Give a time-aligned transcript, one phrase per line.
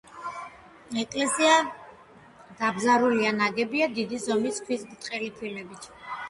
[1.01, 1.57] ეკლესია
[2.61, 5.89] დარბაზულია, ნაგებია დიდი ზომის ქვის ბრტყელი ფილებით.